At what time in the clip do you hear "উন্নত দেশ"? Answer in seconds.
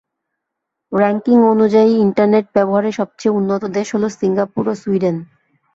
3.39-3.87